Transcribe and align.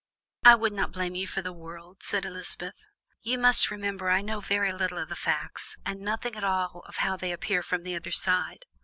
"I 0.43 0.55
would 0.55 0.73
not 0.73 0.91
blame 0.91 1.13
you 1.13 1.27
for 1.27 1.43
the 1.43 1.53
world," 1.53 2.01
said 2.01 2.25
Elizabeth. 2.25 2.73
"You 3.21 3.37
must 3.37 3.69
remember 3.69 4.09
I 4.09 4.21
know 4.23 4.41
but 4.41 4.49
little 4.73 4.97
of 4.97 5.09
the 5.09 5.15
facts, 5.15 5.77
and 5.85 5.99
nothing 6.01 6.35
at 6.35 6.43
all 6.43 6.81
of 6.87 6.95
how 6.95 7.15
they 7.15 7.31
appear 7.31 7.61
from 7.61 7.83
the 7.83 7.95
other 7.95 8.09
side. 8.09 8.65